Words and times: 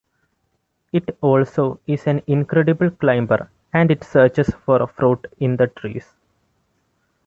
It 0.91 1.15
also 1.21 1.79
is 1.85 2.07
an 2.07 2.23
incredible 2.25 2.89
climber 2.89 3.51
and 3.71 3.91
it 3.91 4.03
searches 4.03 4.49
for 4.65 4.87
fruit 4.87 5.27
in 5.39 5.57
the 5.57 5.67
trees. 5.67 6.15